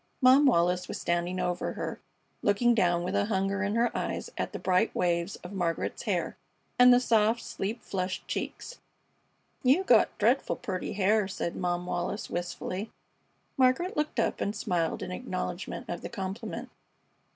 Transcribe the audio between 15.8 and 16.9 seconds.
of the compliment.